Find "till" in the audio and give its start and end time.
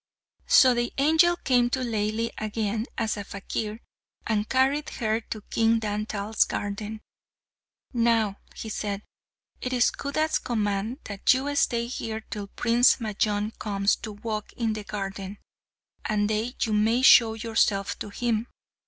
12.31-12.47